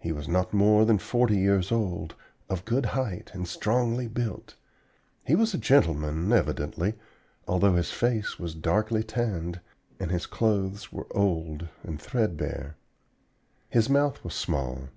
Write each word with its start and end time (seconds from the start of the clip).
He 0.00 0.10
was 0.10 0.26
not 0.26 0.52
more 0.52 0.84
than 0.84 0.98
forty 0.98 1.36
years 1.36 1.70
old, 1.70 2.16
of 2.50 2.64
good 2.64 2.86
height 2.86 3.30
and 3.32 3.46
strongly 3.46 4.08
built. 4.08 4.56
He 5.22 5.36
was 5.36 5.54
a 5.54 5.58
gentleman, 5.58 6.32
evidently, 6.32 6.94
although 7.46 7.76
his 7.76 7.92
face 7.92 8.36
was 8.36 8.56
darkly 8.56 9.04
tanned 9.04 9.60
and 10.00 10.10
his 10.10 10.26
clothes 10.26 10.92
were 10.92 11.06
old 11.12 11.68
and 11.84 12.02
threadbare. 12.02 12.76
His 13.70 13.88
mouth 13.88 14.24
was 14.24 14.34
small. 14.34 14.88